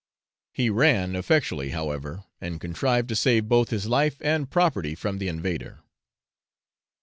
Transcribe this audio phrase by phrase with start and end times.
[0.51, 5.27] He ran effectually, however, and contrived to save both his life and property from the
[5.27, 5.81] invader.